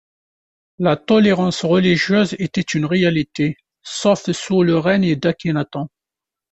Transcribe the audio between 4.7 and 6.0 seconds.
règne d'Akhénaton.